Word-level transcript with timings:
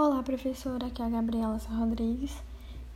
Olá, 0.00 0.22
professora, 0.22 0.86
aqui 0.86 1.02
é 1.02 1.06
a 1.06 1.08
Gabriela 1.08 1.58
Rodrigues. 1.68 2.40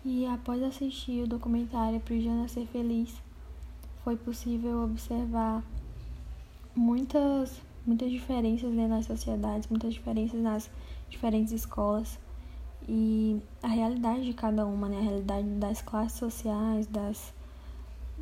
E 0.05 0.25
após 0.25 0.63
assistir 0.63 1.25
o 1.25 1.27
documentário 1.27 2.01
Jana 2.09 2.47
Ser 2.47 2.65
Feliz, 2.69 3.13
foi 4.05 4.17
possível 4.17 4.85
observar 4.85 5.65
muitas, 6.77 7.61
muitas 7.85 8.09
diferenças 8.09 8.73
né, 8.73 8.87
nas 8.87 9.07
sociedades, 9.07 9.69
muitas 9.69 9.93
diferenças 9.93 10.41
nas 10.41 10.71
diferentes 11.11 11.53
escolas 11.53 12.21
e 12.89 13.43
a 13.61 13.67
realidade 13.67 14.25
de 14.25 14.33
cada 14.33 14.65
uma, 14.65 14.89
né, 14.89 14.99
a 14.99 15.03
realidade 15.03 15.49
das 15.55 15.83
classes 15.83 16.21
sociais, 16.21 16.87
das, 16.87 17.35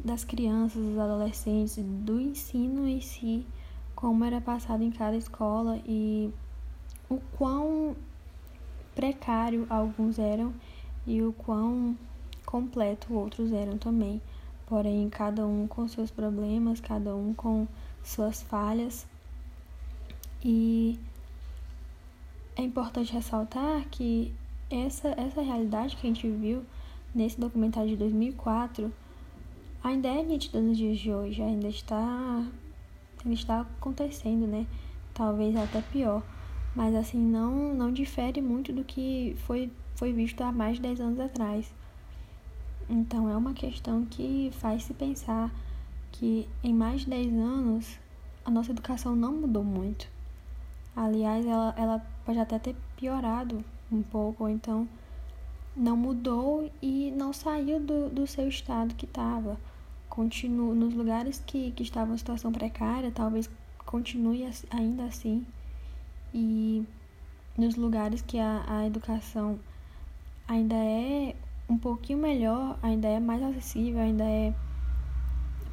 das 0.03 0.25
crianças, 0.25 0.83
dos 0.83 0.99
adolescentes, 0.99 1.77
do 1.77 2.19
ensino 2.19 2.89
em 2.89 3.03
si, 3.03 3.47
como 3.95 4.25
era 4.25 4.41
passado 4.41 4.83
em 4.83 4.91
cada 4.91 5.19
escola 5.19 5.79
e 5.85 6.33
o 7.11 7.21
quão 7.37 7.95
precário 8.95 9.67
alguns 9.71 10.19
eram 10.19 10.53
e 11.07 11.23
o 11.23 11.33
quão 11.33 11.97
completo 12.45 13.15
outros 13.15 13.53
eram 13.53 13.79
também. 13.79 14.21
Porém, 14.67 15.09
cada 15.11 15.47
um 15.47 15.67
com 15.67 15.89
seus 15.89 16.11
problemas, 16.11 16.81
cada 16.81 17.15
um 17.15 17.35
com 17.35 17.67
suas 18.03 18.43
falhas. 18.43 19.07
E 20.45 20.99
é 22.57 22.63
importante 22.63 23.13
ressaltar 23.13 23.85
que 23.91 24.33
essa, 24.71 25.09
essa 25.17 25.43
realidade 25.43 25.97
que 25.97 26.07
a 26.07 26.11
gente 26.11 26.29
viu 26.29 26.65
nesse 27.15 27.41
documentário 27.41 27.91
de 27.91 27.97
2004 27.97 28.93
ainda 29.83 30.09
é 30.09 30.23
nítida 30.23 30.61
nos 30.61 30.77
dias 30.77 30.99
de 30.99 31.13
hoje, 31.13 31.43
ainda 31.43 31.69
está, 31.69 32.45
ainda 33.25 33.35
está 33.35 33.61
acontecendo, 33.63 34.47
né? 34.47 34.67
Talvez 35.13 35.57
até 35.57 35.83
pior 35.83 36.23
mas 36.75 36.95
assim 36.95 37.19
não 37.19 37.75
não 37.75 37.93
difere 37.93 38.41
muito 38.41 38.73
do 38.73 38.85
que 38.85 39.37
foi 39.47 39.71
foi 39.95 40.13
visto 40.13 40.41
há 40.41 40.51
mais 40.51 40.77
de 40.77 40.83
10 40.83 41.01
anos 41.01 41.21
atrás. 41.21 41.73
Então 42.89 43.29
é 43.29 43.37
uma 43.37 43.53
questão 43.53 44.05
que 44.07 44.51
faz 44.55 44.85
se 44.85 44.95
pensar 44.95 45.51
que 46.13 46.49
em 46.65 46.73
mais 46.73 47.03
de 47.03 47.11
10 47.11 47.35
anos 47.35 47.99
a 48.45 48.51
nossa 48.51 48.71
educação 48.73 49.15
não 49.15 49.33
mudou 49.33 49.63
muito. 49.63 50.09
Aliás, 50.97 51.47
ela, 51.47 51.75
ela 51.77 51.99
pode 52.25 52.39
até 52.39 52.59
ter 52.59 52.75
piorado 52.97 53.65
um 53.93 54.03
pouco, 54.03 54.45
ou 54.45 54.51
então 54.51 54.89
não 55.77 55.97
mudou 55.97 56.71
e 56.83 57.13
não 57.13 57.33
saiu 57.33 57.79
do, 57.79 58.09
do 58.09 58.27
seu 58.27 58.49
estado 58.49 58.95
que 58.95 59.05
estava. 59.05 59.59
Continua 60.09 60.75
nos 60.75 60.95
lugares 60.95 61.43
que, 61.47 61.71
que 61.73 61.83
estavam 61.83 62.15
em 62.15 62.19
situação 62.19 62.51
precária, 62.51 63.13
talvez 63.13 63.49
continue 63.87 64.49
ainda 64.71 65.05
assim 65.05 65.45
e 66.35 66.85
nos 67.57 67.77
lugares 67.77 68.23
que 68.23 68.39
a, 68.39 68.65
a 68.67 68.87
educação 68.87 69.59
ainda 70.47 70.75
é 70.75 71.35
um 71.69 71.79
pouquinho 71.79 72.19
melhor, 72.19 72.79
ainda 72.83 73.09
é 73.09 73.21
mais 73.21 73.43
acessível, 73.43 74.01
ainda 74.01 74.25
é 74.25 74.53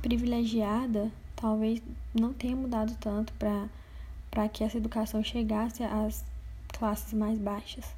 privilegiada, 0.02 1.12
talvez 1.36 1.82
não 2.14 2.34
tenha 2.34 2.56
mudado 2.56 2.96
tanto 3.00 3.34
para 3.34 4.50
que 4.50 4.64
essa 4.64 4.78
educação 4.78 5.24
chegasse 5.24 5.84
às 5.84 6.24
classes 6.68 7.14
mais 7.14 7.40
baixas. 7.40 7.96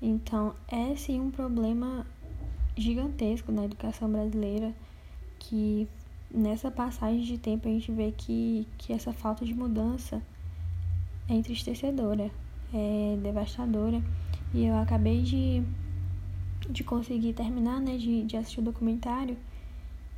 Então, 0.00 0.54
é 0.68 0.94
sim 0.96 1.20
um 1.20 1.30
problema 1.30 2.06
gigantesco 2.76 3.50
na 3.50 3.64
educação 3.64 4.10
brasileira 4.10 4.74
que 5.38 5.88
nessa 6.30 6.70
passagem 6.70 7.22
de 7.22 7.38
tempo 7.38 7.68
a 7.68 7.70
gente 7.70 7.90
vê 7.92 8.12
que, 8.12 8.66
que 8.76 8.92
essa 8.92 9.12
falta 9.12 9.44
de 9.44 9.54
mudança 9.54 10.22
é 11.28 11.34
entristecedora, 11.34 12.30
é 12.72 13.18
devastadora. 13.22 14.02
E 14.54 14.64
eu 14.64 14.76
acabei 14.76 15.22
de, 15.22 15.62
de 16.70 16.84
conseguir 16.84 17.32
terminar, 17.32 17.80
né, 17.80 17.96
de, 17.96 18.22
de 18.24 18.36
assistir 18.36 18.60
o 18.60 18.64
documentário 18.64 19.36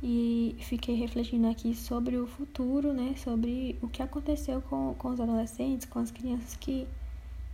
e 0.01 0.55
fiquei 0.59 0.95
refletindo 0.95 1.47
aqui 1.47 1.75
sobre 1.75 2.15
o 2.17 2.25
futuro, 2.25 2.93
né, 2.93 3.15
sobre 3.17 3.77
o 3.81 3.87
que 3.87 4.01
aconteceu 4.01 4.61
com, 4.61 4.93
com 4.97 5.09
os 5.09 5.19
adolescentes, 5.19 5.85
com 5.85 5.99
as 5.99 6.09
crianças 6.09 6.55
que, 6.55 6.87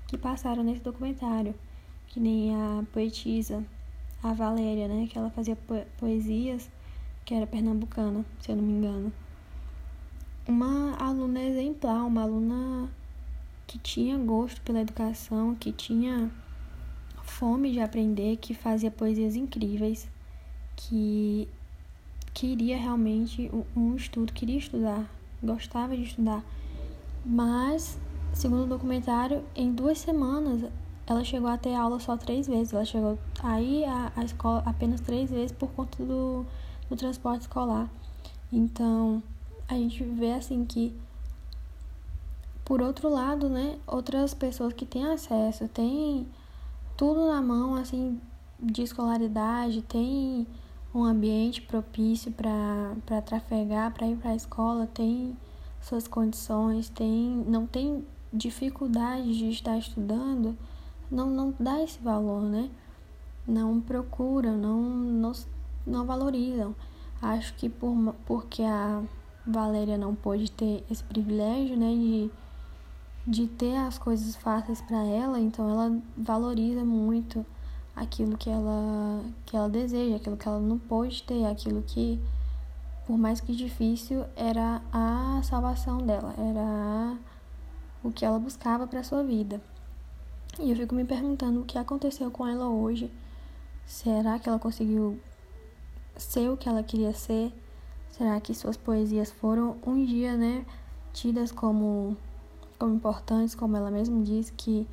que 0.08 0.18
passaram 0.18 0.64
nesse 0.64 0.82
documentário, 0.82 1.56
que 2.08 2.20
nem 2.20 2.54
a 2.54 2.84
poetisa, 2.94 3.64
a 4.22 4.34
Valéria, 4.34 4.88
né, 4.88 5.08
que 5.10 5.18
ela 5.18 5.30
fazia 5.32 5.58
poesias, 5.98 6.70
que 7.24 7.34
era 7.34 7.48
pernambucana, 7.48 8.24
se 8.40 8.52
eu 8.52 8.56
não 8.56 8.64
me 8.64 8.74
engano. 8.74 9.12
Uma 10.48 10.96
aluna 10.98 11.42
exemplar, 11.42 12.06
uma 12.06 12.22
aluna 12.22 12.88
que 13.68 13.78
tinha 13.80 14.18
gosto 14.18 14.62
pela 14.62 14.82
educação, 14.82 15.56
que 15.56 15.72
tinha 15.72 16.32
fome 17.24 17.72
de 17.72 17.80
aprender, 17.80 18.38
que 18.38 18.54
fazia 18.54 18.92
poesias 18.92 19.36
incríveis, 19.36 20.08
que 20.76 21.48
queria 22.34 22.78
realmente 22.78 23.50
um 23.76 23.96
estudo, 23.96 24.32
queria 24.34 24.58
estudar, 24.58 25.10
gostava 25.42 25.96
de 25.96 26.04
estudar. 26.04 26.44
Mas, 27.26 27.98
segundo 28.34 28.64
o 28.64 28.68
documentário, 28.68 29.44
em 29.56 29.72
duas 29.72 29.98
semanas 29.98 30.70
ela 31.08 31.24
chegou 31.24 31.50
a 31.50 31.58
ter 31.58 31.76
aula 31.76 32.00
só 32.00 32.18
três 32.18 32.48
vezes. 32.48 32.74
Ela 32.74 32.86
chegou 32.86 33.18
aí 33.42 33.86
a, 33.86 34.12
a 34.16 34.24
escola 34.24 34.64
apenas 34.66 35.02
três 35.02 35.30
vezes 35.30 35.52
por 35.52 35.70
conta 35.72 36.04
do, 36.04 36.46
do 36.90 36.96
transporte 36.96 37.42
escolar. 37.42 37.90
Então, 38.52 39.22
a 39.68 39.76
gente 39.76 40.04
vê 40.04 40.34
assim 40.34 40.66
que 40.66 40.94
por 42.66 42.82
outro 42.82 43.08
lado, 43.08 43.48
né, 43.48 43.78
outras 43.86 44.34
pessoas 44.34 44.74
que 44.74 44.86
têm 44.86 45.06
acesso, 45.06 45.68
têm 45.68 46.28
tudo 46.98 47.28
na 47.28 47.40
mão, 47.40 47.76
assim, 47.76 48.20
de 48.60 48.82
escolaridade, 48.82 49.84
tem 49.84 50.48
um 50.94 51.04
ambiente 51.04 51.62
propício 51.62 52.32
para 52.32 53.22
trafegar, 53.22 53.94
para 53.94 54.08
ir 54.08 54.18
para 54.18 54.32
a 54.32 54.36
escola, 54.36 54.88
tem 54.88 55.38
suas 55.80 56.08
condições, 56.08 56.90
tem, 56.90 57.44
não 57.48 57.68
tem 57.68 58.04
dificuldade 58.34 59.38
de 59.38 59.50
estar 59.50 59.78
estudando, 59.78 60.58
não, 61.12 61.30
não 61.30 61.54
dá 61.60 61.84
esse 61.84 62.00
valor, 62.00 62.42
né? 62.42 62.72
Não 63.48 63.80
procuram, 63.80 64.58
não, 64.58 64.82
não, 64.82 65.32
não 65.86 66.06
valorizam. 66.06 66.76
Acho 67.22 67.54
que 67.54 67.70
por, 67.70 68.16
porque 68.26 68.64
a 68.64 69.04
Valéria 69.46 69.98
não 69.98 70.16
pôde 70.16 70.50
ter 70.50 70.84
esse 70.90 71.04
privilégio, 71.04 71.78
né, 71.78 71.94
de 71.94 72.32
de 73.28 73.48
ter 73.48 73.76
as 73.78 73.98
coisas 73.98 74.36
fáceis 74.36 74.82
para 74.82 75.04
ela, 75.04 75.40
então 75.40 75.70
ela 75.70 76.00
valoriza 76.16 76.84
muito 76.86 77.46
aquilo 77.96 78.38
que 78.38 78.50
ela 78.50 79.24
que 79.46 79.56
ela 79.56 79.70
deseja, 79.70 80.18
aquilo 80.18 80.38
que 80.38 80.48
ela 80.48 80.60
não 80.60 80.78
pôde 80.78 81.24
ter, 81.24 81.46
aquilo 81.46 81.82
que 81.82 82.20
por 83.08 83.18
mais 83.18 83.40
que 83.40 83.56
difícil 83.56 84.26
era 84.36 84.82
a 84.92 85.42
salvação 85.44 86.00
dela, 86.00 86.34
era 86.38 87.18
o 88.04 88.12
que 88.12 88.26
ela 88.26 88.40
buscava 88.40 88.88
para 88.88 89.04
sua 89.04 89.24
vida. 89.24 89.62
E 90.60 90.72
eu 90.72 90.76
fico 90.76 90.96
me 90.96 91.06
perguntando 91.06 91.62
o 91.62 91.66
que 91.66 91.78
aconteceu 91.78 92.32
com 92.32 92.48
ela 92.48 92.68
hoje. 92.68 93.12
Será 93.86 94.40
que 94.40 94.48
ela 94.50 94.58
conseguiu 94.58 95.20
ser 96.16 96.50
o 96.50 96.58
que 96.58 96.68
ela 96.68 96.82
queria 96.82 97.14
ser? 97.14 97.54
Será 98.10 98.40
que 98.40 98.54
suas 98.54 98.78
poesias 98.78 99.32
foram 99.32 99.78
um 99.86 100.04
dia, 100.04 100.36
né, 100.36 100.66
tidas 101.14 101.52
como 101.52 102.16
como 102.78 102.96
importantes, 102.96 103.56
como 103.56 103.76
ela 103.78 103.92
mesma 103.92 104.22
disse, 104.24 104.52
que 104.54 104.88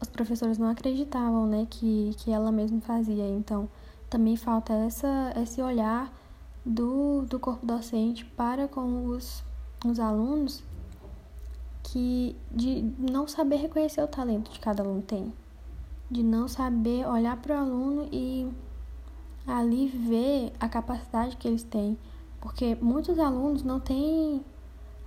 os 0.00 0.08
professores 0.08 0.58
não 0.58 0.68
acreditavam, 0.68 1.46
né, 1.46 1.66
que, 1.68 2.14
que 2.18 2.30
ela 2.30 2.52
mesma 2.52 2.80
fazia. 2.80 3.28
Então, 3.28 3.68
também 4.08 4.36
falta 4.36 4.72
essa, 4.72 5.32
esse 5.36 5.60
olhar 5.60 6.12
do, 6.64 7.22
do 7.22 7.38
corpo 7.38 7.64
docente 7.64 8.24
para 8.24 8.68
com 8.68 9.06
os, 9.06 9.42
os 9.84 9.98
alunos 9.98 10.62
que 11.82 12.36
de 12.50 12.82
não 12.98 13.26
saber 13.26 13.56
reconhecer 13.56 14.02
o 14.02 14.06
talento 14.06 14.50
que 14.50 14.60
cada 14.60 14.82
aluno 14.82 15.02
tem, 15.02 15.32
de 16.10 16.22
não 16.22 16.46
saber 16.46 17.06
olhar 17.06 17.36
para 17.38 17.56
o 17.56 17.58
aluno 17.58 18.08
e 18.12 18.48
ali 19.46 19.88
ver 19.88 20.52
a 20.60 20.68
capacidade 20.68 21.36
que 21.36 21.48
eles 21.48 21.62
têm, 21.62 21.96
porque 22.40 22.76
muitos 22.80 23.18
alunos 23.18 23.62
não 23.62 23.80
têm 23.80 24.44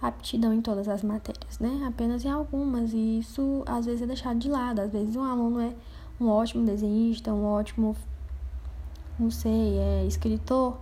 aptidão 0.02 0.54
em 0.54 0.62
todas 0.62 0.88
as 0.88 1.04
matérias, 1.04 1.60
né? 1.60 1.86
Apenas 1.88 2.26
em 2.26 2.30
algumas, 2.30 2.92
e 2.94 3.20
isso 3.20 3.64
às 3.68 3.86
vezes 3.86 4.02
é 4.02 4.08
deixado 4.08 4.40
de 4.40 4.50
lado. 4.50 4.80
Às 4.80 4.92
vezes 4.92 5.16
um 5.16 5.24
aluno 5.24 5.60
é 5.60 5.74
um 6.20 6.28
ótimo 6.28 6.66
desenhista, 6.66 7.34
um 7.34 7.46
ótimo, 7.46 7.96
não 9.20 9.30
sei, 9.30 9.78
é 9.78 10.06
escritor, 10.06 10.78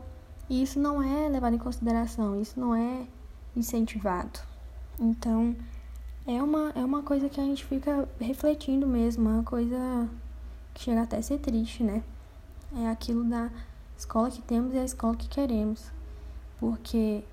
e 0.49 0.63
isso 0.63 0.79
não 0.79 1.01
é 1.03 1.27
levado 1.27 1.55
em 1.55 1.59
consideração, 1.59 2.39
isso 2.39 2.59
não 2.59 2.75
é 2.75 3.05
incentivado. 3.55 4.39
Então, 4.99 5.55
é 6.25 6.41
uma, 6.41 6.71
é 6.75 6.83
uma 6.83 7.03
coisa 7.03 7.29
que 7.29 7.39
a 7.39 7.43
gente 7.43 7.65
fica 7.65 8.07
refletindo 8.19 8.87
mesmo, 8.87 9.29
é 9.29 9.33
uma 9.33 9.43
coisa 9.43 10.09
que 10.73 10.83
chega 10.83 11.01
até 11.01 11.17
a 11.17 11.21
ser 11.21 11.39
triste, 11.39 11.83
né? 11.83 12.03
É 12.75 12.87
aquilo 12.87 13.23
da 13.23 13.49
escola 13.97 14.29
que 14.29 14.41
temos 14.41 14.73
e 14.73 14.77
a 14.77 14.83
escola 14.83 15.15
que 15.15 15.27
queremos. 15.27 15.91
Porque 16.59 17.23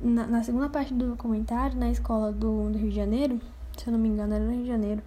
na, 0.00 0.26
na, 0.26 0.42
segunda 0.42 0.68
parte 0.68 0.94
do 0.94 1.10
documentário, 1.10 1.78
na 1.78 1.90
escola 1.90 2.32
do, 2.32 2.70
do, 2.70 2.78
Rio 2.78 2.90
de 2.90 2.96
Janeiro, 2.96 3.40
se 3.76 3.86
eu 3.86 3.92
não 3.92 3.98
me 3.98 4.08
engano, 4.08 4.34
era 4.34 4.44
no 4.44 4.52
Rio 4.52 4.62
de 4.62 4.68
Janeiro, 4.68 5.02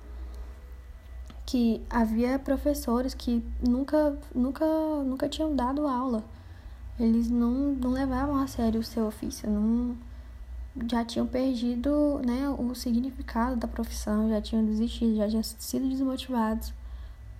que 1.45 1.81
havia 1.89 2.39
professores 2.39 3.13
que 3.13 3.43
nunca, 3.61 4.17
nunca, 4.33 4.65
nunca 5.03 5.27
tinham 5.27 5.55
dado 5.55 5.87
aula. 5.87 6.23
Eles 6.99 7.29
não, 7.29 7.73
não 7.73 7.91
levavam 7.91 8.37
a 8.37 8.47
sério 8.47 8.79
o 8.79 8.83
seu 8.83 9.07
ofício, 9.07 9.49
não 9.49 9.97
já 10.89 11.05
tinham 11.05 11.27
perdido 11.27 12.19
né, 12.25 12.49
o 12.49 12.73
significado 12.73 13.55
da 13.55 13.67
profissão, 13.67 14.29
já 14.29 14.41
tinham 14.41 14.65
desistido, 14.65 15.17
já 15.17 15.27
tinham 15.27 15.43
sido 15.43 15.87
desmotivados 15.87 16.73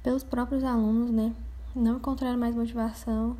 pelos 0.03 0.23
próprios 0.23 0.63
alunos, 0.63 1.09
né? 1.09 1.33
Não 1.75 1.97
encontraram 1.97 2.37
mais 2.37 2.55
motivação 2.55 3.35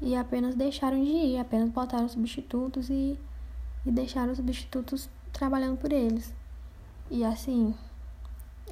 e 0.00 0.14
apenas 0.14 0.54
deixaram 0.54 1.02
de 1.02 1.10
ir, 1.10 1.38
apenas 1.38 1.68
botaram 1.70 2.08
substitutos 2.08 2.88
e, 2.88 3.18
e 3.84 3.90
deixaram 3.90 4.32
os 4.32 4.38
substitutos 4.38 5.08
trabalhando 5.32 5.78
por 5.78 5.92
eles. 5.92 6.32
E 7.10 7.24
assim, 7.24 7.74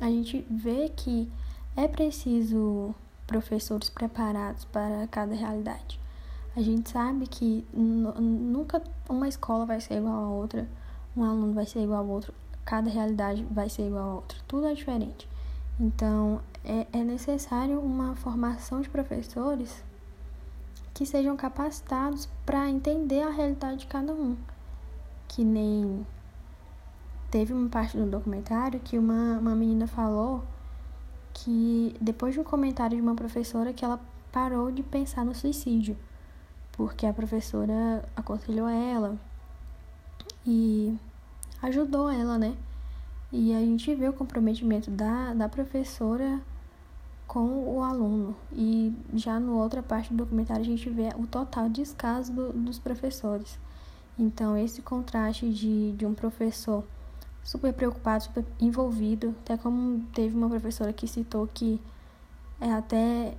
a 0.00 0.06
gente 0.06 0.46
vê 0.50 0.88
que 0.88 1.30
é 1.76 1.88
preciso 1.88 2.94
professores 3.26 3.90
preparados 3.90 4.64
para 4.66 5.06
cada 5.08 5.34
realidade. 5.34 5.98
A 6.54 6.62
gente 6.62 6.90
sabe 6.90 7.26
que 7.26 7.66
nunca 7.74 8.82
uma 9.08 9.28
escola 9.28 9.66
vai 9.66 9.80
ser 9.80 9.98
igual 9.98 10.14
a 10.14 10.28
outra, 10.28 10.66
um 11.16 11.24
aluno 11.24 11.52
vai 11.52 11.66
ser 11.66 11.82
igual 11.82 12.00
ao 12.00 12.08
outro, 12.08 12.32
cada 12.64 12.88
realidade 12.88 13.44
vai 13.50 13.68
ser 13.68 13.86
igual 13.88 14.10
a 14.10 14.14
outra, 14.16 14.38
tudo 14.46 14.66
é 14.66 14.74
diferente. 14.74 15.28
Então, 15.78 16.40
é, 16.64 16.86
é 16.92 17.04
necessário 17.04 17.78
uma 17.80 18.16
formação 18.16 18.80
de 18.80 18.88
professores 18.88 19.84
que 20.96 21.04
sejam 21.04 21.36
capacitados 21.36 22.26
para 22.46 22.70
entender 22.70 23.20
a 23.20 23.28
realidade 23.28 23.80
de 23.80 23.86
cada 23.86 24.14
um. 24.14 24.34
Que 25.28 25.44
nem 25.44 26.06
teve 27.30 27.52
uma 27.52 27.68
parte 27.68 27.98
do 27.98 28.06
documentário 28.06 28.80
que 28.80 28.98
uma, 28.98 29.38
uma 29.38 29.54
menina 29.54 29.86
falou 29.86 30.42
que 31.34 31.94
depois 32.00 32.32
de 32.32 32.40
um 32.40 32.44
comentário 32.44 32.96
de 32.96 33.02
uma 33.02 33.14
professora 33.14 33.74
que 33.74 33.84
ela 33.84 34.00
parou 34.32 34.72
de 34.72 34.82
pensar 34.82 35.22
no 35.22 35.34
suicídio 35.34 35.98
porque 36.72 37.04
a 37.04 37.12
professora 37.12 38.08
aconselhou 38.16 38.66
ela 38.66 39.18
e 40.46 40.96
ajudou 41.60 42.08
ela, 42.08 42.38
né? 42.38 42.56
E 43.30 43.54
a 43.54 43.60
gente 43.60 43.94
vê 43.94 44.08
o 44.08 44.14
comprometimento 44.14 44.90
da, 44.90 45.34
da 45.34 45.46
professora 45.46 46.40
com 47.36 47.76
o 47.76 47.82
aluno. 47.82 48.34
E 48.50 48.94
já 49.12 49.38
na 49.38 49.52
outra 49.52 49.82
parte 49.82 50.08
do 50.08 50.16
documentário 50.16 50.62
a 50.62 50.64
gente 50.64 50.88
vê 50.88 51.10
o 51.18 51.26
total 51.26 51.68
descaso 51.68 52.32
do, 52.32 52.50
dos 52.50 52.78
professores. 52.78 53.58
Então, 54.18 54.56
esse 54.56 54.80
contraste 54.80 55.50
de, 55.50 55.92
de 55.92 56.06
um 56.06 56.14
professor 56.14 56.82
super 57.44 57.74
preocupado, 57.74 58.24
super 58.24 58.42
envolvido, 58.58 59.34
até 59.42 59.54
como 59.54 60.00
teve 60.14 60.34
uma 60.34 60.48
professora 60.48 60.94
que 60.94 61.06
citou 61.06 61.46
que 61.46 61.78
é 62.58 62.72
até 62.72 63.34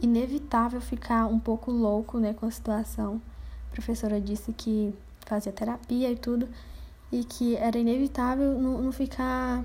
inevitável 0.00 0.80
ficar 0.80 1.26
um 1.26 1.40
pouco 1.40 1.72
louco 1.72 2.20
né, 2.20 2.32
com 2.34 2.46
a 2.46 2.50
situação. 2.52 3.20
A 3.68 3.72
professora 3.72 4.20
disse 4.20 4.52
que 4.52 4.94
fazia 5.26 5.50
terapia 5.50 6.08
e 6.08 6.14
tudo, 6.14 6.48
e 7.10 7.24
que 7.24 7.56
era 7.56 7.76
inevitável 7.76 8.56
não, 8.60 8.80
não 8.80 8.92
ficar 8.92 9.64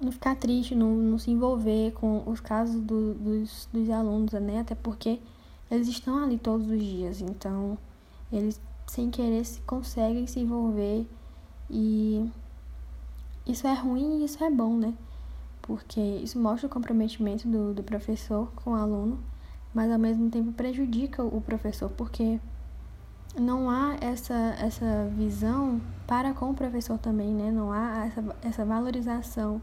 não 0.00 0.10
ficar 0.10 0.36
triste, 0.36 0.74
não, 0.74 0.94
não 0.94 1.18
se 1.18 1.30
envolver 1.30 1.92
com 1.92 2.22
os 2.26 2.40
casos 2.40 2.80
do, 2.80 3.14
dos, 3.14 3.68
dos 3.72 3.90
alunos, 3.90 4.32
né? 4.32 4.60
Até 4.60 4.74
porque 4.74 5.20
eles 5.70 5.88
estão 5.88 6.22
ali 6.22 6.38
todos 6.38 6.68
os 6.68 6.82
dias, 6.82 7.20
então 7.20 7.78
eles 8.32 8.60
sem 8.86 9.10
querer 9.10 9.44
se 9.44 9.60
conseguem 9.62 10.26
se 10.26 10.40
envolver 10.40 11.06
e 11.68 12.28
isso 13.46 13.66
é 13.66 13.74
ruim 13.74 14.20
e 14.20 14.24
isso 14.24 14.42
é 14.42 14.50
bom, 14.50 14.76
né? 14.76 14.94
porque 15.70 16.00
isso 16.00 16.36
mostra 16.36 16.66
o 16.66 16.70
comprometimento 16.70 17.46
do, 17.46 17.72
do 17.72 17.82
professor 17.84 18.50
com 18.56 18.72
o 18.72 18.74
aluno, 18.74 19.20
mas 19.72 19.88
ao 19.92 20.00
mesmo 20.00 20.28
tempo 20.28 20.50
prejudica 20.50 21.22
o 21.22 21.40
professor, 21.40 21.88
porque 21.90 22.40
não 23.38 23.70
há 23.70 23.96
essa, 24.00 24.34
essa 24.58 25.08
visão 25.16 25.80
para 26.08 26.34
com 26.34 26.50
o 26.50 26.54
professor 26.54 26.98
também, 26.98 27.32
né? 27.32 27.52
Não 27.52 27.72
há 27.72 28.06
essa, 28.06 28.36
essa 28.42 28.64
valorização 28.64 29.62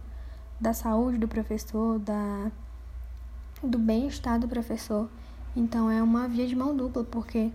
da 0.59 0.74
saúde 0.74 1.18
do 1.18 1.27
professor, 1.27 2.00
da, 2.00 2.51
do 3.62 3.77
bem-estar 3.77 4.39
do 4.39 4.48
professor. 4.48 5.09
Então 5.56 5.89
é 5.89 6.01
uma 6.01 6.27
via 6.27 6.48
de 6.48 6.56
mão 6.56 6.75
dupla, 6.75 7.04
porque 7.04 7.51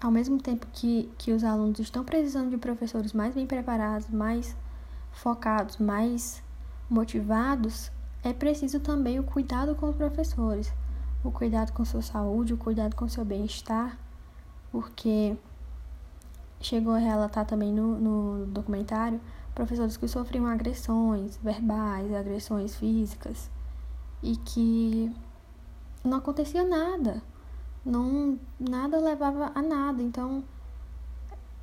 ao 0.00 0.10
mesmo 0.10 0.40
tempo 0.40 0.66
que, 0.72 1.10
que 1.18 1.32
os 1.32 1.44
alunos 1.44 1.78
estão 1.78 2.04
precisando 2.04 2.50
de 2.50 2.56
professores 2.56 3.12
mais 3.12 3.34
bem 3.34 3.46
preparados, 3.46 4.08
mais 4.08 4.56
focados, 5.12 5.78
mais 5.78 6.42
motivados, 6.88 7.90
é 8.22 8.32
preciso 8.32 8.80
também 8.80 9.18
o 9.18 9.24
cuidado 9.24 9.74
com 9.74 9.88
os 9.88 9.96
professores, 9.96 10.72
o 11.22 11.30
cuidado 11.30 11.72
com 11.72 11.84
sua 11.84 12.02
saúde, 12.02 12.54
o 12.54 12.56
cuidado 12.56 12.96
com 12.96 13.08
seu 13.08 13.24
bem-estar, 13.24 13.98
porque 14.72 15.36
chegou 16.60 16.94
a 16.94 16.98
relatar 16.98 17.44
também 17.44 17.72
no, 17.72 17.98
no 17.98 18.46
documentário 18.46 19.20
professores 19.54 19.96
que 19.96 20.08
sofriam 20.08 20.46
agressões 20.46 21.36
verbais, 21.36 22.12
agressões 22.12 22.74
físicas 22.76 23.50
e 24.22 24.36
que 24.36 25.14
não 26.02 26.18
acontecia 26.18 26.64
nada, 26.64 27.22
não 27.84 28.38
nada 28.58 28.98
levava 28.98 29.52
a 29.54 29.62
nada, 29.62 30.02
então 30.02 30.42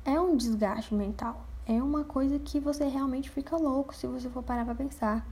é 0.04 0.20
um 0.20 0.36
desgaste 0.36 0.94
mental 0.94 1.46
é 1.66 1.82
uma 1.82 2.04
coisa 2.04 2.38
que 2.38 2.58
você 2.58 2.88
realmente 2.88 3.30
fica 3.30 3.56
louco 3.56 3.94
se 3.94 4.06
você 4.06 4.28
for 4.28 4.42
parar 4.42 4.64
para 4.64 4.74
pensar. 4.74 5.26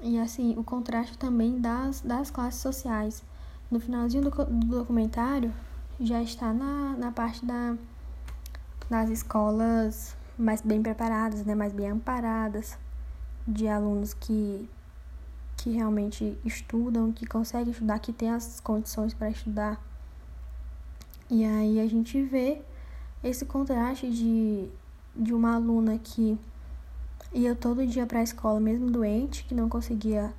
E 0.00 0.18
assim, 0.18 0.54
o 0.56 0.64
contraste 0.64 1.18
também 1.18 1.60
das, 1.60 2.00
das 2.00 2.30
classes 2.30 2.60
sociais. 2.60 3.22
No 3.70 3.78
finalzinho 3.78 4.22
do, 4.22 4.30
do 4.30 4.78
documentário, 4.78 5.52
já 6.00 6.22
está 6.22 6.52
na, 6.52 6.94
na 6.96 7.12
parte 7.12 7.44
da, 7.44 7.76
das 8.88 9.10
escolas 9.10 10.16
mais 10.38 10.60
bem 10.60 10.82
preparadas, 10.82 11.44
né, 11.44 11.54
mais 11.54 11.72
bem 11.72 11.90
amparadas, 11.90 12.78
de 13.46 13.66
alunos 13.66 14.14
que, 14.14 14.68
que 15.56 15.70
realmente 15.70 16.38
estudam, 16.44 17.12
que 17.12 17.26
conseguem 17.26 17.72
estudar, 17.72 17.98
que 17.98 18.12
têm 18.12 18.30
as 18.30 18.60
condições 18.60 19.12
para 19.14 19.30
estudar. 19.30 19.82
E 21.30 21.44
aí 21.44 21.80
a 21.80 21.88
gente 21.88 22.22
vê 22.22 22.62
esse 23.22 23.44
contraste 23.44 24.10
de 24.10 24.70
de 25.18 25.34
uma 25.34 25.56
aluna 25.56 25.98
que 25.98 26.38
ia 27.34 27.54
todo 27.54 27.84
dia 27.84 28.06
para 28.06 28.20
a 28.20 28.22
escola, 28.22 28.60
mesmo 28.60 28.88
doente, 28.88 29.44
que 29.44 29.54
não 29.54 29.68
conseguia 29.68 30.32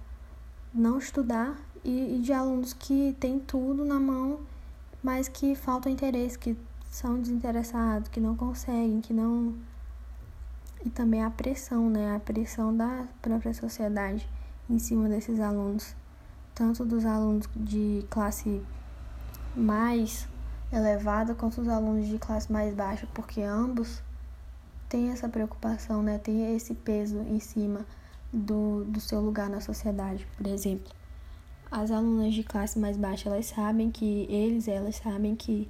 não 0.74 0.98
estudar, 0.98 1.60
e, 1.84 2.16
e 2.16 2.20
de 2.20 2.32
alunos 2.32 2.74
que 2.74 3.16
têm 3.20 3.40
tudo 3.40 3.84
na 3.84 4.00
mão, 4.00 4.40
mas 5.04 5.28
que 5.28 5.54
faltam 5.56 5.92
interesse, 5.92 6.40
que 6.40 6.58
são 6.90 7.20
desinteressados, 7.20 8.10
que 8.10 8.20
não 8.20 8.36
conseguem, 8.36 9.02
que 9.02 9.14
não. 9.14 9.54
E 10.86 10.90
também 10.90 11.24
a 11.24 11.30
pressão, 11.30 11.90
né? 11.90 12.16
A 12.16 12.20
pressão 12.20 12.76
da 12.76 13.06
própria 13.22 13.54
sociedade 13.54 14.28
em 14.70 14.80
cima 14.80 15.10
desses 15.10 15.40
alunos. 15.40 15.96
Tanto 16.56 16.86
dos 16.86 17.06
alunos 17.06 17.50
de 17.56 18.06
classe 18.10 18.62
mais 19.56 20.28
elevada 20.72 21.34
quanto 21.34 21.62
os 21.62 21.68
alunos 21.68 22.08
de 22.08 22.18
classe 22.20 22.52
mais 22.52 22.74
baixa, 22.74 23.08
porque 23.14 23.42
ambos 23.42 24.02
tem 24.88 25.10
essa 25.10 25.28
preocupação, 25.28 26.02
né? 26.02 26.18
Tem 26.18 26.56
esse 26.56 26.74
peso 26.74 27.20
em 27.22 27.40
cima 27.40 27.86
do, 28.32 28.84
do 28.86 29.00
seu 29.00 29.22
lugar 29.22 29.50
na 29.50 29.62
sociedade, 29.62 30.28
por 30.38 30.48
exemplo. 30.48 30.92
As 31.72 31.92
alunas 31.92 32.34
de 32.34 32.44
classe 32.44 32.80
mais 32.80 32.98
baixa, 32.98 33.30
elas 33.30 33.46
sabem 33.46 33.92
que 33.92 34.26
eles, 34.30 34.68
elas 34.68 34.96
sabem 34.96 35.36
que 35.36 35.70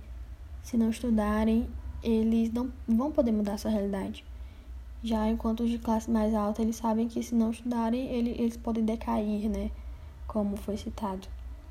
se 0.63 0.77
não 0.77 0.89
estudarem, 0.89 1.69
eles 2.01 2.51
não 2.53 2.71
vão 2.87 3.11
poder 3.11 3.31
mudar 3.31 3.53
a 3.53 3.57
sua 3.57 3.71
realidade. 3.71 4.25
Já 5.03 5.27
enquanto 5.27 5.63
os 5.63 5.69
de 5.69 5.79
classe 5.79 6.11
mais 6.11 6.33
alta, 6.33 6.61
eles 6.61 6.75
sabem 6.75 7.07
que 7.07 7.23
se 7.23 7.33
não 7.33 7.51
estudarem, 7.51 8.07
eles, 8.07 8.37
eles 8.37 8.57
podem 8.57 8.83
decair, 8.83 9.49
né? 9.49 9.71
Como 10.27 10.57
foi 10.57 10.75
citado. 10.75 11.27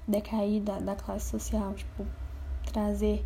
Decair 0.06 0.62
da, 0.62 0.78
da 0.78 0.96
classe 0.96 1.28
social, 1.30 1.74
tipo, 1.74 2.06
trazer 2.72 3.24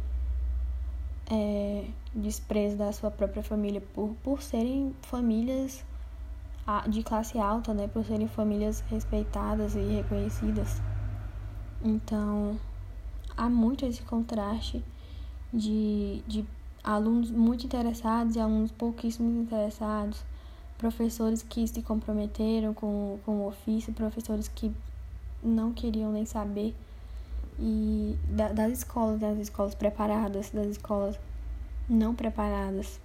é, 1.31 1.85
desprezo 2.15 2.77
da 2.77 2.93
sua 2.93 3.11
própria 3.11 3.43
família 3.43 3.81
por, 3.95 4.15
por 4.23 4.43
serem 4.43 4.95
famílias 5.03 5.85
de 6.89 7.03
classe 7.03 7.39
alta, 7.39 7.73
né? 7.73 7.87
Por 7.87 8.05
serem 8.05 8.27
famílias 8.27 8.81
respeitadas 8.89 9.77
e 9.77 9.81
reconhecidas. 9.81 10.83
Então, 11.85 12.59
há 13.37 13.49
muito 13.49 13.87
esse 13.87 14.03
contraste 14.03 14.85
de, 15.53 16.23
de 16.27 16.45
alunos 16.83 17.31
muito 17.31 17.65
interessados 17.67 18.37
e 18.37 18.41
alunos 18.41 18.73
pouquíssimos 18.73 19.35
interessados, 19.35 20.23
professores 20.79 21.43
que 21.43 21.67
se 21.67 21.83
comprometeram 21.83 22.75
com, 22.75 23.19
com 23.25 23.39
o 23.39 23.49
ofício, 23.49 23.93
professores 23.93 24.49
que 24.49 24.73
não 25.43 25.73
queriam 25.73 26.13
nem 26.13 26.27
saber 26.27 26.75
e 27.59 28.17
da, 28.29 28.53
das 28.53 28.73
escolas, 28.73 29.21
das 29.21 29.39
escolas 29.39 29.75
preparadas, 29.75 30.51
das 30.51 30.67
escolas 30.67 31.19
não 31.89 32.15
preparadas. 32.15 33.01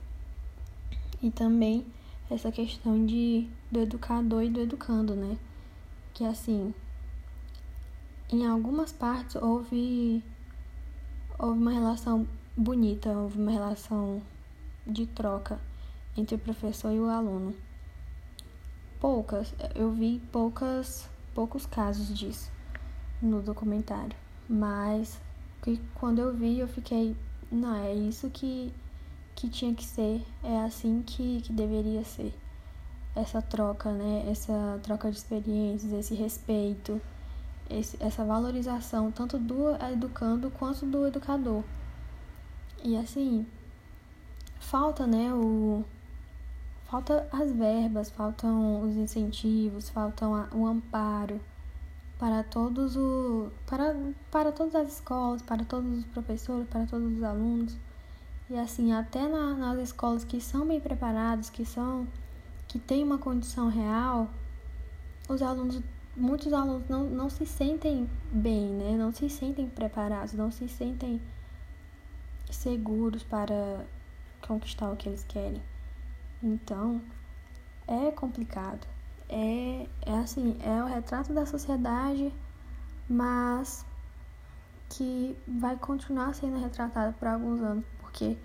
E 1.21 1.29
também 1.31 1.85
essa 2.29 2.51
questão 2.51 3.05
de 3.05 3.47
do 3.71 3.79
educador 3.79 4.43
e 4.43 4.49
do 4.49 4.61
educando, 4.61 5.15
né? 5.15 5.37
Que 6.13 6.23
assim, 6.23 6.73
em 8.29 8.45
algumas 8.45 8.91
partes 8.91 9.35
houve 9.35 10.23
houve 11.37 11.59
uma 11.59 11.71
relação 11.71 12.27
bonita, 12.57 13.09
houve 13.09 13.39
uma 13.39 13.51
relação 13.51 14.19
de 14.85 15.05
troca 15.05 15.59
entre 16.17 16.35
o 16.35 16.39
professor 16.39 16.91
e 16.91 16.99
o 16.99 17.07
aluno. 17.07 17.53
Poucas, 18.99 19.53
eu 19.75 19.91
vi 19.91 20.19
poucas 20.31 21.07
poucos 21.35 21.67
casos 21.67 22.17
disso 22.17 22.51
no 23.21 23.43
documentário, 23.43 24.17
mas 24.49 25.21
que 25.61 25.79
quando 25.93 26.17
eu 26.17 26.33
vi 26.33 26.57
eu 26.57 26.67
fiquei, 26.67 27.15
não, 27.51 27.75
é 27.75 27.93
isso 27.93 28.27
que 28.31 28.73
que 29.35 29.47
tinha 29.47 29.71
que 29.71 29.85
ser, 29.85 30.25
é 30.43 30.61
assim 30.61 31.03
que, 31.05 31.41
que 31.41 31.53
deveria 31.53 32.03
ser. 32.03 32.33
Essa 33.15 33.39
troca, 33.39 33.91
né? 33.91 34.25
Essa 34.27 34.79
troca 34.81 35.11
de 35.11 35.17
experiências, 35.17 35.93
esse 35.93 36.15
respeito, 36.15 36.99
esse, 37.69 37.95
essa 37.99 38.25
valorização, 38.25 39.11
tanto 39.11 39.37
do 39.37 39.75
educando 39.91 40.49
quanto 40.49 40.87
do 40.87 41.05
educador. 41.05 41.63
E 42.83 42.95
assim, 42.97 43.45
falta, 44.59 45.05
né, 45.07 45.33
o 45.33 45.83
falta 46.89 47.27
as 47.31 47.51
verbas, 47.51 48.09
faltam 48.09 48.81
os 48.81 48.95
incentivos, 48.95 49.89
faltam 49.89 50.47
o 50.53 50.65
amparo 50.65 51.39
para 52.19 52.43
todos 52.43 52.95
o 52.95 53.51
para 53.65 53.95
para 54.31 54.51
todas 54.51 54.75
as 54.75 54.93
escolas, 54.93 55.41
para 55.41 55.63
todos 55.63 55.99
os 55.99 56.05
professores, 56.05 56.67
para 56.69 56.85
todos 56.85 57.17
os 57.17 57.23
alunos. 57.23 57.75
E 58.49 58.57
assim, 58.57 58.93
até 58.93 59.27
na, 59.27 59.53
nas 59.53 59.79
escolas 59.79 60.23
que 60.23 60.39
são 60.39 60.65
bem 60.65 60.79
preparadas, 60.79 61.49
que 61.49 61.65
são 61.65 62.07
que 62.67 62.79
têm 62.79 63.03
uma 63.03 63.17
condição 63.17 63.69
real, 63.69 64.29
os 65.29 65.41
alunos, 65.41 65.81
muitos 66.15 66.51
alunos 66.53 66.87
não, 66.89 67.03
não 67.03 67.29
se 67.29 67.45
sentem 67.45 68.09
bem, 68.31 68.69
né? 68.69 68.97
Não 68.97 69.11
se 69.11 69.29
sentem 69.29 69.67
preparados, 69.69 70.33
não 70.33 70.51
se 70.51 70.67
sentem 70.67 71.21
seguros 72.51 73.23
para 73.23 73.85
conquistar 74.45 74.91
o 74.91 74.95
que 74.95 75.09
eles 75.09 75.23
querem. 75.23 75.61
Então, 76.41 77.01
é 77.87 78.11
complicado. 78.11 78.87
É, 79.29 79.87
é 80.05 80.13
assim, 80.19 80.57
é 80.61 80.83
o 80.83 80.85
retrato 80.85 81.33
da 81.33 81.45
sociedade, 81.45 82.33
mas 83.09 83.85
que 84.89 85.37
vai 85.47 85.75
continuar 85.75 86.33
sendo 86.33 86.59
retratado 86.59 87.13
por 87.13 87.27
alguns 87.27 87.61
anos, 87.61 87.83
porque 87.99 88.37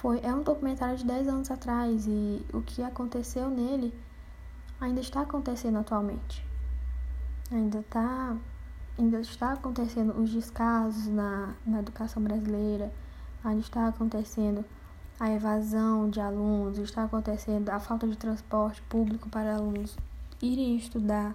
foi 0.00 0.20
é 0.22 0.34
um 0.34 0.42
documentário 0.42 0.96
de 0.96 1.04
10 1.04 1.28
anos 1.28 1.50
atrás 1.50 2.06
e 2.06 2.44
o 2.52 2.62
que 2.62 2.82
aconteceu 2.82 3.50
nele 3.50 3.94
ainda 4.80 5.00
está 5.00 5.20
acontecendo 5.22 5.78
atualmente. 5.78 6.44
Ainda 7.50 7.80
está 7.80 8.36
ainda 8.98 9.20
está 9.20 9.52
acontecendo 9.52 10.12
os 10.20 10.30
descasos 10.30 11.08
na, 11.08 11.54
na 11.66 11.80
educação 11.80 12.22
brasileira, 12.22 12.92
ainda 13.42 13.60
está 13.60 13.88
acontecendo 13.88 14.64
a 15.18 15.30
evasão 15.30 16.10
de 16.10 16.20
alunos, 16.20 16.78
está 16.78 17.04
acontecendo 17.04 17.68
a 17.68 17.78
falta 17.78 18.06
de 18.06 18.16
transporte 18.16 18.82
público 18.82 19.28
para 19.28 19.54
alunos 19.54 19.96
irem 20.40 20.76
estudar, 20.76 21.34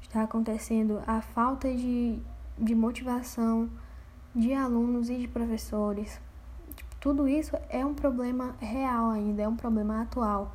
está 0.00 0.22
acontecendo 0.22 1.02
a 1.06 1.20
falta 1.20 1.72
de, 1.72 2.18
de 2.58 2.74
motivação 2.74 3.68
de 4.34 4.52
alunos 4.52 5.08
e 5.08 5.16
de 5.16 5.28
professores, 5.28 6.20
tudo 7.06 7.28
isso 7.28 7.56
é 7.68 7.86
um 7.86 7.94
problema 7.94 8.56
real 8.58 9.10
ainda, 9.10 9.42
é 9.42 9.48
um 9.48 9.54
problema 9.54 10.02
atual. 10.02 10.52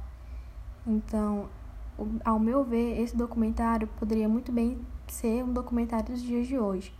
Então, 0.85 1.47
ao 2.23 2.39
meu 2.39 2.63
ver, 2.63 2.99
esse 3.01 3.15
documentário 3.15 3.87
poderia 3.99 4.27
muito 4.27 4.51
bem 4.51 4.79
ser 5.07 5.43
um 5.43 5.53
documentário 5.53 6.05
dos 6.05 6.21
dias 6.21 6.47
de 6.47 6.57
hoje, 6.57 6.93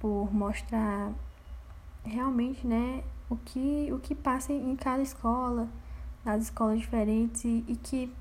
por 0.00 0.32
mostrar 0.32 1.12
realmente, 2.04 2.66
né, 2.66 3.04
o 3.30 3.36
que 3.36 3.92
o 3.92 3.98
que 3.98 4.14
passa 4.14 4.52
em 4.52 4.74
cada 4.76 5.02
escola, 5.02 5.68
nas 6.24 6.44
escolas 6.44 6.80
diferentes 6.80 7.44
e, 7.44 7.64
e 7.68 7.76
que 7.76 8.12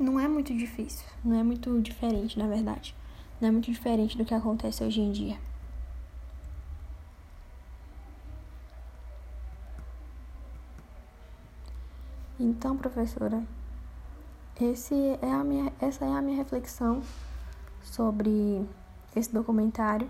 não 0.00 0.18
é 0.18 0.26
muito 0.26 0.54
difícil, 0.54 1.06
não 1.24 1.38
é 1.38 1.42
muito 1.42 1.80
diferente, 1.80 2.38
na 2.38 2.46
verdade. 2.46 2.94
Não 3.40 3.48
é 3.48 3.50
muito 3.50 3.70
diferente 3.70 4.16
do 4.16 4.24
que 4.24 4.34
acontece 4.34 4.84
hoje 4.84 5.00
em 5.00 5.10
dia. 5.10 5.36
Então, 12.38 12.76
professora, 12.76 13.42
esse 14.64 14.94
é 15.20 15.30
a 15.32 15.42
minha, 15.42 15.72
essa 15.80 16.04
é 16.04 16.12
a 16.12 16.22
minha 16.22 16.36
reflexão 16.36 17.02
sobre 17.82 18.66
esse 19.14 19.32
documentário. 19.32 20.08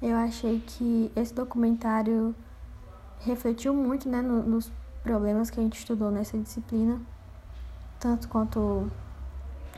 Eu 0.00 0.16
achei 0.16 0.60
que 0.60 1.10
esse 1.14 1.32
documentário 1.32 2.34
refletiu 3.20 3.74
muito 3.74 4.08
né, 4.08 4.20
no, 4.20 4.42
nos 4.42 4.72
problemas 5.02 5.50
que 5.50 5.60
a 5.60 5.62
gente 5.62 5.78
estudou 5.78 6.10
nessa 6.10 6.36
disciplina, 6.38 7.00
tanto 8.00 8.28
quanto 8.28 8.90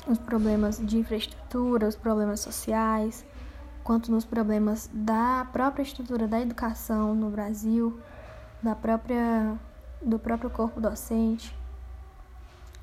os 0.06 0.18
problemas 0.18 0.78
de 0.78 0.98
infraestrutura, 0.98 1.86
os 1.86 1.96
problemas 1.96 2.40
sociais, 2.40 3.24
quanto 3.84 4.10
nos 4.10 4.24
problemas 4.24 4.88
da 4.92 5.46
própria 5.52 5.82
estrutura 5.82 6.26
da 6.26 6.40
educação 6.40 7.14
no 7.14 7.30
Brasil, 7.30 7.98
da 8.62 8.74
própria, 8.74 9.56
do 10.02 10.18
próprio 10.18 10.50
corpo 10.50 10.80
docente. 10.80 11.57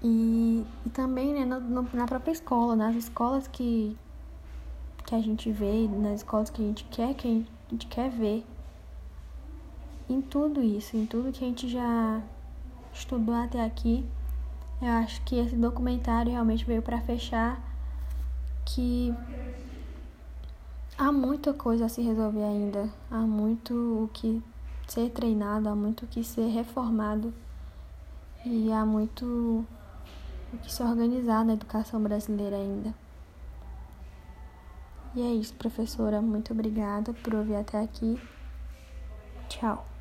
E, 0.08 0.64
e 0.86 0.90
também 0.92 1.34
né, 1.34 1.46
no, 1.46 1.60
no, 1.60 1.90
na 1.92 2.06
própria 2.06 2.32
escola, 2.32 2.76
nas 2.76 2.96
escolas 2.96 3.48
que, 3.48 3.98
que 5.04 5.16
a 5.16 5.20
gente 5.20 5.52
vê, 5.52 5.88
nas 5.88 6.18
escolas 6.18 6.52
que 6.52 6.62
a 6.62 6.66
gente 6.66 6.84
quer, 6.92 7.16
que 7.16 7.28
a 7.28 7.72
gente 7.72 7.88
quer 7.88 8.12
ver. 8.12 8.46
Em 10.08 10.22
tudo 10.22 10.62
isso, 10.62 10.96
em 10.96 11.08
tudo 11.08 11.32
que 11.32 11.44
a 11.44 11.48
gente 11.48 11.68
já 11.68 12.22
estudou 12.94 13.34
até 13.34 13.66
aqui, 13.66 14.06
eu 14.80 14.90
acho 14.90 15.24
que 15.24 15.40
esse 15.40 15.56
documentário 15.56 16.32
realmente 16.32 16.64
veio 16.66 16.84
para 16.84 17.02
fechar 17.02 17.60
que 18.64 19.12
há 20.96 21.12
muita 21.12 21.52
coisa 21.52 21.86
a 21.86 21.90
se 21.90 22.04
resolver 22.04 22.44
ainda, 22.44 22.94
há 23.10 23.22
muito 23.22 23.74
o 23.74 24.10
que 24.14 24.40
ser 24.88 25.10
treinado, 25.10 25.68
há 25.68 25.76
muito 25.76 26.06
o 26.06 26.08
que 26.08 26.24
ser 26.24 26.48
reformado 26.50 27.34
e 28.46 28.72
há 28.72 28.86
muito 28.86 29.66
que 30.58 30.72
se 30.72 30.82
organizar 30.84 31.44
na 31.46 31.54
educação 31.54 32.02
brasileira 32.02 32.56
ainda. 32.56 32.94
E 35.16 35.22
é 35.22 35.34
isso, 35.34 35.54
professora. 35.54 36.22
Muito 36.22 36.52
obrigada 36.52 37.14
por 37.14 37.36
ouvir 37.36 37.56
até 37.56 37.82
aqui. 37.82 38.20
Tchau. 39.48 39.95